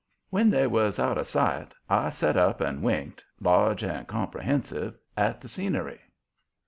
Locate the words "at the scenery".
5.15-5.99